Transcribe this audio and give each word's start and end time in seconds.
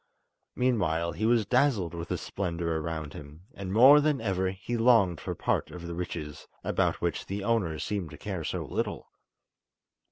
Meanwhile 0.55 1.11
he 1.11 1.27
was 1.27 1.45
dazzled 1.45 1.93
with 1.93 2.07
the 2.07 2.17
splendour 2.17 2.81
around 2.81 3.13
him, 3.13 3.43
and 3.53 3.71
more 3.71 4.01
than 4.01 4.19
ever 4.19 4.49
he 4.49 4.75
longed 4.75 5.21
for 5.21 5.35
part 5.35 5.69
of 5.69 5.85
the 5.85 5.93
riches, 5.93 6.47
about 6.63 7.01
which 7.01 7.27
the 7.27 7.43
owners 7.43 7.83
seemed 7.83 8.09
to 8.09 8.17
care 8.17 8.43
so 8.43 8.65
little. 8.65 9.11